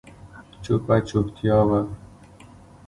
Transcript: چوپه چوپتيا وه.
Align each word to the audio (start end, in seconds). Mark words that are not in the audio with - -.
چوپه 0.63 0.95
چوپتيا 1.07 1.59
وه. 1.69 1.79